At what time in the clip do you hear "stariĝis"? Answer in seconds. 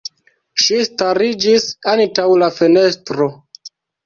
0.87-1.67